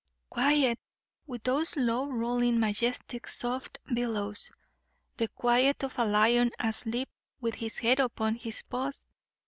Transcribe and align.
Quiet! 0.31 0.79
with 1.27 1.43
those 1.43 1.77
low 1.77 2.07
rolling, 2.07 2.59
majestic 2.59 3.27
soft 3.27 3.77
billows. 3.93 4.51
The 5.17 5.27
quiet 5.27 5.83
of 5.83 5.99
a 5.99 6.05
lion 6.05 6.49
asleep 6.57 7.09
with 7.39 7.53
his 7.53 7.77
head 7.77 7.99
upon 7.99 8.33
his 8.33 8.63
paws. 8.63 9.05